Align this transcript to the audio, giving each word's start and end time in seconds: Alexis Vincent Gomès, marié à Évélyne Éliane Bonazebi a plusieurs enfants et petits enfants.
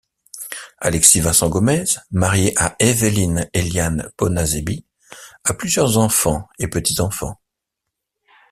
Alexis 0.79 1.19
Vincent 1.19 1.47
Gomès, 1.49 1.99
marié 2.09 2.57
à 2.57 2.75
Évélyne 2.79 3.47
Éliane 3.53 4.09
Bonazebi 4.17 4.83
a 5.43 5.53
plusieurs 5.53 5.99
enfants 5.99 6.47
et 6.57 6.67
petits 6.67 7.01
enfants. 7.01 7.39